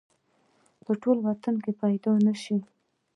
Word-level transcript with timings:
په 0.83 0.91
ټول 1.01 1.17
وطن 1.27 1.55
کې 1.63 1.71
پیدا 1.81 2.13
نه 2.25 2.33
شو 2.41 2.57